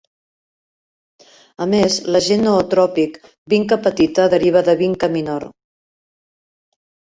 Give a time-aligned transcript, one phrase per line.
[1.65, 3.21] A més, l'agent nootròpic
[3.55, 5.49] vinca petita deriva de "Vinca minor".